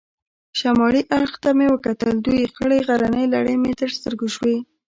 [0.59, 4.57] شمالي اړخ ته مې وکتل، دوې خړې غرنۍ لړۍ مې تر سترګو شوې.